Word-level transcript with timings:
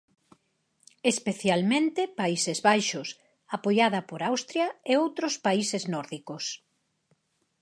Especialmente 1.11 2.01
Países 2.21 2.57
Baixos, 2.69 3.07
apoiada 3.57 3.99
por 4.09 4.19
Austria 4.31 4.67
e 4.91 4.93
outros 5.03 5.33
países 5.45 5.83
nórdicos. 5.93 6.43